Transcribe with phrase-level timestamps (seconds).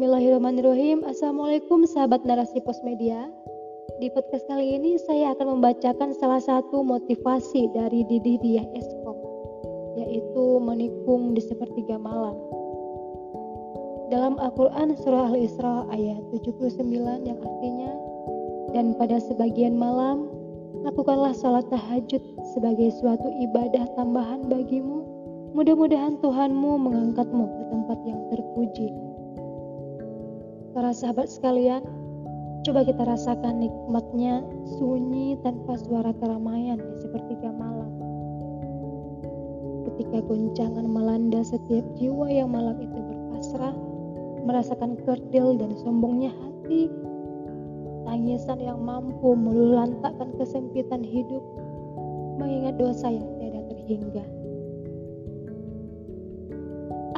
[0.00, 1.04] Bismillahirrahmanirrahim.
[1.04, 3.28] Assalamualaikum sahabat narasi pos media.
[4.00, 9.20] Di podcast kali ini saya akan membacakan salah satu motivasi dari Didi Diah Eskom,
[10.00, 12.32] yaitu menikung di sepertiga malam.
[14.08, 16.80] Dalam Al-Quran surah Al-Isra ayat 79
[17.28, 17.92] yang artinya,
[18.72, 20.32] dan pada sebagian malam,
[20.80, 22.24] lakukanlah salat tahajud
[22.56, 25.04] sebagai suatu ibadah tambahan bagimu.
[25.52, 29.10] Mudah-mudahan Tuhanmu mengangkatmu ke tempat yang terpuji.
[30.70, 31.82] Para sahabat sekalian,
[32.62, 34.46] coba kita rasakan nikmatnya
[34.78, 37.90] sunyi tanpa suara keramaian di sepertiga malam.
[39.90, 43.74] Ketika goncangan melanda setiap jiwa yang malam itu berpasrah,
[44.46, 46.86] merasakan kerdil dan sombongnya hati,
[48.06, 51.42] tangisan yang mampu melulantakkan kesempitan hidup,
[52.38, 54.22] mengingat dosa yang tidak terhingga.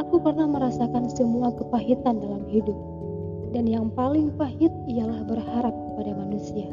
[0.00, 2.91] Aku pernah merasakan semua kepahitan dalam hidup
[3.52, 6.72] dan yang paling pahit ialah berharap kepada manusia.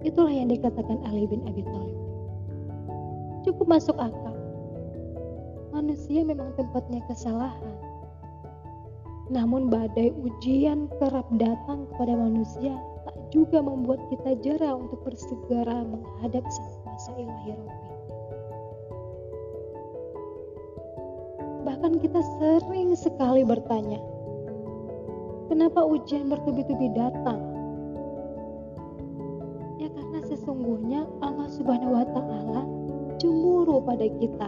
[0.00, 1.98] Itulah yang dikatakan Ali bin Abi Thalib.
[3.44, 4.36] Cukup masuk akal.
[5.76, 7.76] Manusia memang tempatnya kesalahan.
[9.30, 12.74] Namun badai ujian kerap datang kepada manusia
[13.06, 17.88] tak juga membuat kita jera untuk bersegera menghadap sang masa ilahi Rabbi.
[21.60, 24.00] Bahkan kita sering sekali bertanya,
[25.50, 27.42] Kenapa ujian bertubi-tubi datang?
[29.82, 32.62] Ya karena sesungguhnya Allah Subhanahu wa taala
[33.18, 34.46] cemburu pada kita.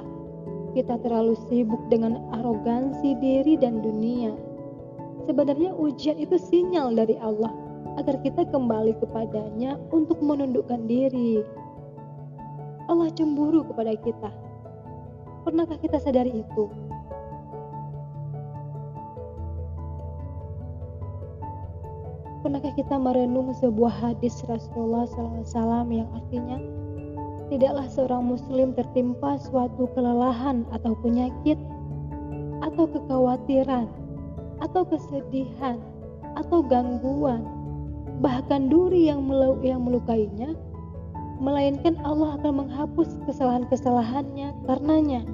[0.78, 4.30] Kita terlalu sibuk dengan arogansi diri dan dunia.
[5.27, 7.50] Sebenarnya ujian itu sinyal dari Allah
[7.98, 11.42] agar kita kembali kepadanya untuk menundukkan diri.
[12.86, 14.30] Allah cemburu kepada kita.
[15.42, 16.70] Pernahkah kita sadari itu?
[22.43, 26.58] Pernahkah kita merenung sebuah hadis Rasulullah SAW yang artinya
[27.47, 31.55] tidaklah seorang muslim tertimpa suatu kelelahan atau penyakit
[32.67, 33.86] atau kekhawatiran
[34.58, 35.79] atau kesedihan
[36.35, 37.47] atau gangguan
[38.19, 39.23] bahkan duri yang
[39.63, 40.58] yang melukainya
[41.42, 45.27] melainkan Allah akan menghapus kesalahan-kesalahannya karenanya.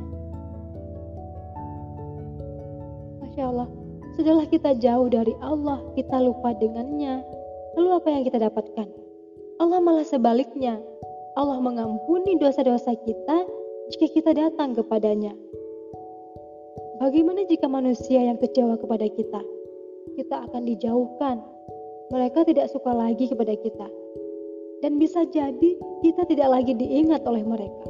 [3.21, 3.69] Masya Allah
[4.19, 7.23] Sudahlah kita jauh dari Allah, kita lupa dengannya.
[7.79, 8.91] Lalu apa yang kita dapatkan?
[9.63, 10.83] Allah malah sebaliknya.
[11.39, 13.47] Allah mengampuni dosa-dosa kita
[13.95, 15.31] jika kita datang kepadanya.
[16.99, 19.39] Bagaimana jika manusia yang kecewa kepada kita?
[20.19, 21.39] Kita akan dijauhkan.
[22.11, 23.87] Mereka tidak suka lagi kepada kita.
[24.83, 27.87] Dan bisa jadi kita tidak lagi diingat oleh mereka.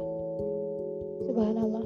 [1.25, 1.85] Subhanallah.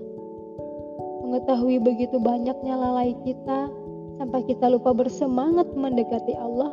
[1.24, 3.72] Mengetahui begitu banyaknya lalai kita,
[4.18, 6.70] sampai kita lupa bersemangat mendekati Allah,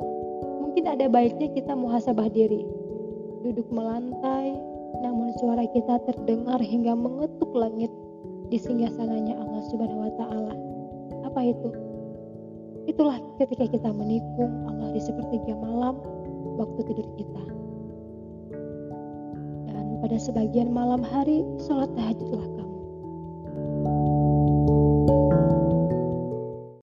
[0.60, 2.64] mungkin ada baiknya kita muhasabah diri.
[3.40, 4.56] Duduk melantai,
[5.00, 7.88] namun suara kita terdengar hingga mengetuk langit
[8.50, 10.54] di singgasananya Allah Subhanahu wa taala.
[11.24, 11.70] Apa itu?
[12.90, 16.02] Itulah ketika kita menikung Allah di sepertiga malam
[16.58, 17.44] waktu tidur kita.
[19.70, 22.78] Dan pada sebagian malam hari, sholat tahajudlah kamu.